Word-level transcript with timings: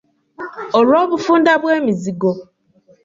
Olw’obufunda 0.77 1.51
bw’emizigo. 1.61 2.31